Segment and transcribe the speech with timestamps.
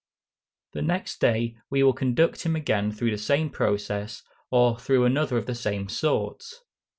[0.73, 5.37] The next day we will conduct him again through the same process, or through another
[5.37, 6.43] of the same sort.